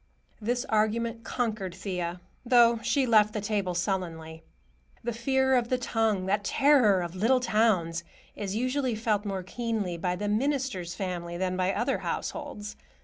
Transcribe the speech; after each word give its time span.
This 0.41 0.65
argument 0.67 1.23
conquered 1.23 1.75
Thea, 1.75 2.19
though 2.43 2.79
she 2.81 3.05
left 3.05 3.33
the 3.33 3.39
table 3.39 3.75
sullenly. 3.75 4.41
The 5.03 5.13
fear 5.13 5.55
of 5.55 5.69
the 5.69 5.77
tongue, 5.77 6.25
that 6.25 6.43
terror 6.43 7.03
of 7.03 7.13
little 7.15 7.39
towns, 7.39 8.03
is 8.35 8.55
usually 8.55 8.95
felt 8.95 9.25
more 9.25 9.43
keenly 9.43 9.97
by 9.97 10.15
the 10.15 10.27
minister's 10.27 10.95
family 10.95 11.37
than 11.37 11.55
by 11.55 11.71
other 11.71 11.99
households. 11.99 12.75